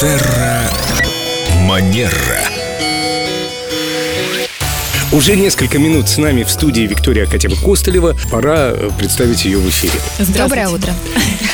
Терра 0.00 0.70
Манера. 1.62 2.40
Уже 5.10 5.34
несколько 5.34 5.80
минут 5.80 6.08
с 6.08 6.18
нами 6.18 6.44
в 6.44 6.50
студии 6.50 6.82
Виктория 6.82 7.24
Акатева 7.24 7.56
Костылева. 7.56 8.14
Пора 8.30 8.70
э, 8.70 8.90
представить 8.96 9.44
ее 9.44 9.58
в 9.58 9.68
эфире. 9.68 9.94
Доброе 10.36 10.68
утро. 10.68 10.94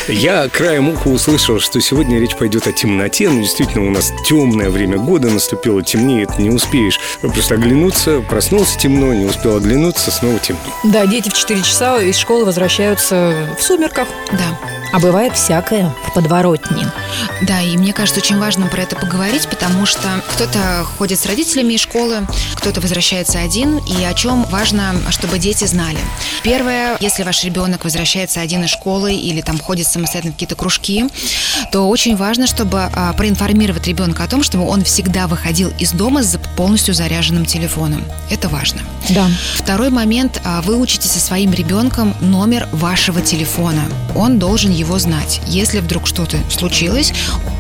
Я 0.09 0.51
краем 0.51 0.91
уха 0.91 1.09
услышал, 1.09 1.59
что 1.59 1.81
сегодня 1.81 2.21
речь 2.21 2.37
пойдет 2.37 2.67
о 2.67 2.73
темноте. 2.73 3.31
Ну, 3.31 3.41
действительно, 3.41 3.87
у 3.87 3.91
нас 3.91 4.13
темное 4.27 4.69
время 4.69 4.99
года 4.99 5.31
наступило, 5.31 5.83
темнеет, 5.83 6.39
не 6.39 6.51
успеешь 6.51 7.01
просто 7.23 7.55
оглянуться. 7.55 8.21
Проснулся 8.29 8.79
темно, 8.79 9.15
не 9.15 9.25
успел 9.25 9.57
оглянуться, 9.57 10.11
снова 10.11 10.39
темно. 10.39 10.61
Да, 10.85 11.07
дети 11.07 11.31
в 11.31 11.33
4 11.33 11.63
часа 11.63 11.99
из 12.03 12.19
школы 12.19 12.45
возвращаются 12.45 13.57
в 13.59 13.63
сумерках. 13.63 14.09
Да. 14.33 14.59
А 14.93 14.99
бывает 14.99 15.35
всякое 15.35 15.95
в 16.07 16.13
подворотне. 16.13 16.93
Да, 17.43 17.61
и 17.61 17.77
мне 17.77 17.93
кажется, 17.93 18.21
очень 18.21 18.39
важно 18.39 18.67
про 18.67 18.83
это 18.83 18.97
поговорить, 18.97 19.49
потому 19.49 19.87
что 19.87 20.23
кто-то 20.35 20.85
ходит 20.99 21.19
с 21.21 21.27
родителями 21.27 21.75
из 21.75 21.81
школы, 21.81 22.27
кто-то 22.55 22.81
возвращается 22.81 23.39
один, 23.41 23.79
и 23.79 24.05
о 24.05 24.15
чем 24.15 24.45
важно, 24.45 24.95
чтобы 25.11 25.39
дети 25.39 25.65
знали. 25.65 25.99
Первое, 26.43 26.97
если 27.01 27.23
ваш 27.23 27.45
ребенок 27.45 27.85
возвращается 27.85 28.41
один 28.41 28.65
из 28.65 28.71
школы 28.71 29.15
или 29.15 29.41
там 29.41 29.59
ходит 29.59 29.87
самостоятельно 29.87 30.33
в 30.33 30.35
какие-то 30.37 30.55
кружки, 30.57 31.05
то 31.73 31.89
очень 31.89 32.17
важно, 32.17 32.47
чтобы 32.47 32.89
а, 32.93 33.13
проинформировать 33.15 33.87
ребенка 33.87 34.25
о 34.25 34.29
том, 34.29 34.43
чтобы 34.43 34.67
он 34.67 34.85
всегда 34.85 35.27
выходил 35.27 35.73
из 35.79 35.93
дома 35.93 36.23
с 36.23 36.39
полностью 36.57 36.95
заряженным 36.95 37.45
телефоном. 37.47 38.05
Это 38.31 38.49
важно. 38.49 38.81
Да. 39.11 39.29
Второй 39.55 39.91
момент. 39.91 40.41
а, 40.45 40.63
Вы 40.63 40.79
учите 40.79 41.09
со 41.09 41.19
своим 41.19 41.53
ребенком 41.53 42.15
номер 42.21 42.69
вашего 42.73 43.21
телефона. 43.21 43.83
Он 44.15 44.39
должен 44.39 44.71
его 44.73 44.99
знать. 44.99 45.41
Если 45.47 45.81
вдруг 45.81 46.07
что-то 46.07 46.39
случилось, 46.51 47.04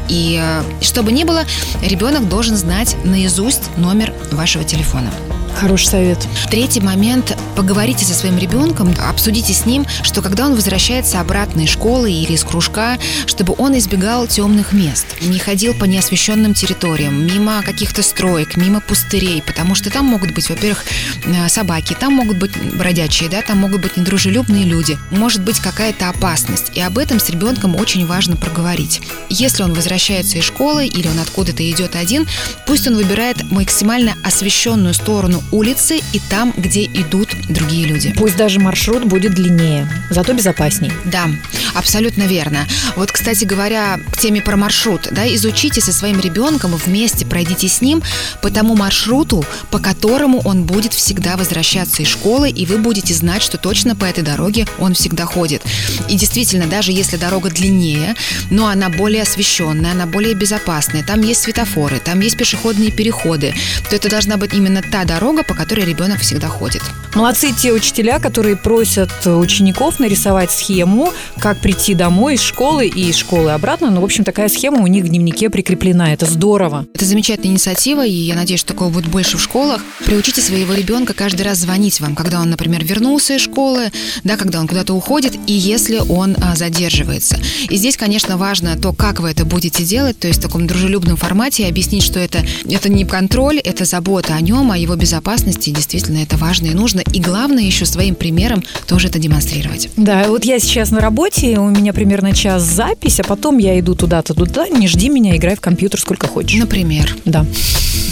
и 0.08 0.40
э, 0.42 0.62
чтобы 0.82 1.12
не 1.12 1.24
было, 1.24 1.44
ребенок 1.82 2.28
должен 2.28 2.56
знать 2.56 2.96
наизусть 3.04 3.76
номер 3.76 4.12
вашего 4.30 4.64
телефона. 4.64 5.10
Хороший 5.54 5.86
совет. 5.86 6.18
Третий 6.50 6.80
момент. 6.80 7.36
Поговорите 7.56 8.04
со 8.04 8.14
своим 8.14 8.36
ребенком, 8.36 8.92
обсудите 9.08 9.52
с 9.54 9.64
ним, 9.64 9.86
что 10.02 10.20
когда 10.20 10.46
он 10.46 10.54
возвращается 10.54 11.20
обратно 11.20 11.62
из 11.62 11.70
школы 11.70 12.10
или 12.10 12.32
из 12.32 12.42
кружка, 12.42 12.98
чтобы 13.26 13.54
он 13.56 13.78
избегал 13.78 14.26
темных 14.26 14.72
мест, 14.72 15.06
не 15.22 15.38
ходил 15.38 15.72
по 15.74 15.84
неосвещенным 15.84 16.52
территориям, 16.52 17.24
мимо 17.24 17.62
каких-то 17.62 18.02
строек, 18.02 18.56
мимо 18.56 18.80
пустырей, 18.80 19.40
потому 19.42 19.76
что 19.76 19.90
там 19.90 20.06
могут 20.06 20.34
быть, 20.34 20.50
во-первых, 20.50 20.84
э, 21.24 21.48
собаки, 21.48 21.96
там 21.98 22.14
могут 22.14 22.38
быть 22.38 22.52
бродячие, 22.74 23.30
да, 23.30 23.40
там 23.42 23.58
могут 23.58 23.80
быть 23.80 23.96
недружелюбные 23.96 24.64
люди, 24.64 24.98
может 25.10 25.42
быть 25.42 25.60
какая-то 25.60 26.08
опасность, 26.08 26.72
и 26.74 26.80
об 26.80 26.98
этом 26.98 27.20
с 27.20 27.30
ребенком 27.30 27.76
очень 27.76 28.04
важно 28.06 28.36
проговорить. 28.36 29.00
Если 29.28 29.62
он 29.62 29.72
возвращается 29.72 30.38
из 30.38 30.44
школы 30.44 30.86
или 30.86 31.06
он 31.06 31.20
откуда-то 31.20 31.68
идет 31.70 31.94
один, 31.94 32.26
пусть 32.66 32.88
он 32.88 32.96
выбирает 32.96 33.48
максимально 33.50 34.14
освещенную 34.24 34.94
сторону 34.94 35.42
улицы 35.52 36.00
и 36.12 36.20
там, 36.30 36.52
где 36.56 36.84
идут 36.84 37.28
другие 37.48 37.86
люди. 37.86 38.14
Пусть 38.16 38.36
даже 38.36 38.60
маршрут 38.60 39.04
будет 39.04 39.34
длиннее, 39.34 39.88
зато 40.10 40.32
безопасней. 40.32 40.92
Да, 41.04 41.28
абсолютно 41.74 42.22
верно. 42.22 42.66
Вот, 42.96 43.12
кстати 43.12 43.44
говоря, 43.44 43.98
к 44.12 44.18
теме 44.18 44.40
про 44.40 44.56
маршрут, 44.56 45.08
да, 45.10 45.26
изучите 45.34 45.80
со 45.80 45.92
своим 45.92 46.20
ребенком, 46.20 46.74
вместе 46.76 47.26
пройдите 47.26 47.68
с 47.68 47.80
ним 47.80 48.02
по 48.42 48.50
тому 48.50 48.76
маршруту, 48.76 49.44
по 49.70 49.78
которому 49.78 50.40
он 50.44 50.64
будет 50.64 50.92
всегда 50.92 51.36
возвращаться 51.36 52.02
из 52.02 52.08
школы, 52.08 52.50
и 52.50 52.66
вы 52.66 52.78
будете 52.78 53.14
знать, 53.14 53.42
что 53.42 53.58
точно 53.58 53.96
по 53.96 54.04
этой 54.04 54.22
дороге 54.22 54.66
он 54.78 54.94
всегда 54.94 55.24
ходит. 55.24 55.62
И 56.08 56.16
действительно, 56.16 56.66
даже 56.66 56.92
если 56.92 57.16
дорога 57.16 57.50
длиннее, 57.50 58.14
но 58.50 58.66
она 58.68 58.88
более 58.88 59.22
освещенная, 59.22 59.92
она 59.92 60.06
более 60.06 60.34
безопасная, 60.34 61.02
там 61.02 61.20
есть 61.22 61.42
светофоры, 61.42 61.98
там 61.98 62.20
есть 62.20 62.36
пешеходные 62.36 62.90
переходы, 62.90 63.54
то 63.88 63.96
это 63.96 64.08
должна 64.08 64.36
быть 64.36 64.54
именно 64.54 64.82
та 64.82 65.04
дорога, 65.04 65.33
по 65.42 65.54
которой 65.54 65.84
ребенок 65.84 66.20
всегда 66.20 66.48
ходит. 66.48 66.82
Молодцы 67.14 67.52
те 67.52 67.72
учителя, 67.72 68.18
которые 68.18 68.56
просят 68.56 69.08
учеников 69.24 70.00
нарисовать 70.00 70.50
схему, 70.50 71.12
как 71.38 71.60
прийти 71.60 71.94
домой 71.94 72.34
из 72.34 72.40
школы 72.40 72.88
и 72.88 73.10
из 73.10 73.14
школы 73.14 73.52
обратно. 73.52 73.90
Ну, 73.90 74.00
в 74.00 74.04
общем, 74.04 74.24
такая 74.24 74.48
схема 74.48 74.82
у 74.82 74.88
них 74.88 75.04
в 75.04 75.08
дневнике 75.08 75.48
прикреплена. 75.48 76.12
Это 76.12 76.26
здорово. 76.26 76.86
Это 76.92 77.04
замечательная 77.04 77.52
инициатива, 77.52 78.04
и 78.04 78.10
я 78.10 78.34
надеюсь, 78.34 78.58
что 78.58 78.72
такого 78.72 78.88
будет 78.88 79.06
больше 79.06 79.36
в 79.36 79.42
школах. 79.42 79.80
Приучите 80.04 80.40
своего 80.40 80.74
ребенка 80.74 81.14
каждый 81.14 81.42
раз 81.42 81.58
звонить 81.58 82.00
вам, 82.00 82.16
когда 82.16 82.40
он, 82.40 82.50
например, 82.50 82.84
вернулся 82.84 83.36
из 83.36 83.42
школы, 83.42 83.92
да, 84.24 84.36
когда 84.36 84.58
он 84.58 84.66
куда-то 84.66 84.92
уходит, 84.92 85.38
и 85.46 85.52
если 85.52 85.98
он 86.08 86.36
а, 86.42 86.56
задерживается. 86.56 87.38
И 87.68 87.76
здесь, 87.76 87.96
конечно, 87.96 88.36
важно 88.36 88.76
то, 88.76 88.92
как 88.92 89.20
вы 89.20 89.30
это 89.30 89.44
будете 89.44 89.84
делать, 89.84 90.18
то 90.18 90.26
есть 90.26 90.40
в 90.40 90.42
таком 90.42 90.66
дружелюбном 90.66 91.16
формате, 91.16 91.68
объяснить, 91.68 92.02
что 92.02 92.18
это, 92.18 92.44
это 92.68 92.88
не 92.88 93.04
контроль, 93.04 93.58
это 93.58 93.84
забота 93.84 94.34
о 94.34 94.40
нем, 94.40 94.72
о 94.72 94.76
его 94.76 94.96
безопасности, 94.96 95.70
действительно 95.70 96.18
это 96.18 96.36
важно 96.36 96.66
и 96.66 96.74
нужно. 96.74 97.03
И 97.12 97.20
главное 97.20 97.62
еще 97.62 97.84
своим 97.84 98.14
примером 98.14 98.62
тоже 98.86 99.08
это 99.08 99.18
демонстрировать. 99.18 99.88
Да, 99.96 100.24
вот 100.28 100.44
я 100.44 100.58
сейчас 100.58 100.90
на 100.90 101.00
работе, 101.00 101.58
у 101.58 101.68
меня 101.68 101.92
примерно 101.92 102.34
час 102.34 102.62
запись, 102.62 103.20
а 103.20 103.24
потом 103.24 103.58
я 103.58 103.78
иду 103.78 103.94
туда-то, 103.94 104.34
туда, 104.34 104.68
не 104.68 104.88
жди 104.88 105.08
меня, 105.08 105.36
играй 105.36 105.56
в 105.56 105.60
компьютер 105.60 106.00
сколько 106.00 106.26
хочешь. 106.26 106.58
Например. 106.60 107.14
Да. 107.24 107.46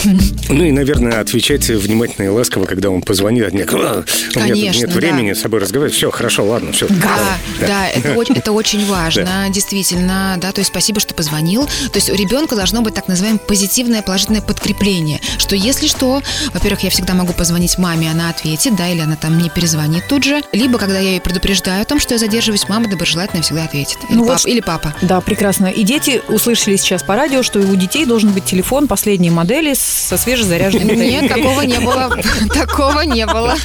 Ну 0.49 0.65
и, 0.65 0.73
наверное, 0.73 1.21
отвечайте 1.21 1.77
внимательно 1.77 2.27
и 2.27 2.29
ласково, 2.29 2.67
когда 2.67 2.91
он 2.91 3.03
позвонит. 3.03 3.47
От 3.47 3.53
меня, 3.53 3.65
«А, 3.71 3.75
у 3.75 3.79
меня 3.79 4.03
тут 4.03 4.43
Конечно, 4.43 4.79
нет 4.81 4.89
да. 4.89 4.95
времени 4.95 5.33
с 5.33 5.41
собой 5.41 5.61
разговаривать. 5.61 5.97
Все, 5.97 6.11
хорошо, 6.11 6.45
ладно, 6.45 6.73
все. 6.73 6.87
Да, 6.89 7.39
да, 7.61 7.89
это, 7.89 8.15
очень, 8.15 8.35
это 8.35 8.53
очень 8.53 8.85
важно, 8.87 9.47
действительно, 9.51 10.37
да, 10.41 10.53
то 10.53 10.61
есть 10.61 10.71
спасибо, 10.71 11.01
что 11.01 11.15
позвонил. 11.15 11.65
То 11.65 11.97
есть 11.97 12.11
у 12.11 12.15
ребенка 12.15 12.57
должно 12.57 12.83
быть 12.83 12.95
так 12.95 13.09
называемое 13.09 13.41
позитивное, 13.41 14.03
положительное 14.03 14.43
подкрепление, 14.43 15.21
что 15.39 15.57
если 15.57 15.87
что, 15.87 16.23
во-первых, 16.53 16.85
я 16.85 16.91
всегда 16.91 17.15
могу 17.15 17.33
позвонить 17.33 17.79
маме, 17.79 18.11
она 18.11 18.31
ответит, 18.31 18.77
да, 18.77 18.82
или 18.91 19.01
она 19.01 19.17
там 19.17 19.35
мне 19.35 19.51
перезвонит 19.51 20.07
тут 20.09 20.25
же, 20.25 20.43
либо 20.53 20.79
когда 20.79 20.99
я 20.99 21.11
ее 21.11 21.21
предупреждаю 21.21 21.83
о 21.83 21.85
том, 21.85 22.01
что 22.01 22.15
я 22.15 22.19
задерживаюсь, 22.19 22.69
мама 22.69 22.89
доброжелательно 22.89 23.43
всегда 23.43 23.65
ответит. 23.65 23.99
Или, 24.09 24.17
Ну 24.19 24.25
вот 24.25 24.33
пап- 24.33 24.41
ш- 24.41 24.49
или 24.49 24.61
папа. 24.61 24.95
Да, 25.03 25.21
прекрасно. 25.21 25.67
И 25.67 25.83
дети 25.83 26.23
услышали 26.29 26.77
сейчас 26.77 27.03
по 27.03 27.15
радио, 27.17 27.43
что 27.43 27.61
у 27.61 27.77
детей 27.77 28.05
должен 28.07 28.31
быть 28.33 28.45
телефон 28.45 28.89
последней 28.89 29.31
модели 29.31 29.75
со 29.75 30.17
свежезаряженной 30.17 30.85
батареей. 30.85 31.21
Нет, 31.23 31.29
такого 31.29 31.63
не 31.63 31.79
было. 31.81 32.17
Такого 32.55 33.01
не 33.03 33.27
было. 33.27 33.57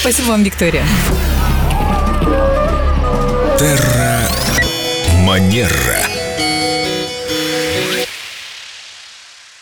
Спасибо 0.00 0.28
вам, 0.28 0.42
Виктория. 0.42 0.84
Терра 3.58 4.20
Манера. 5.24 6.17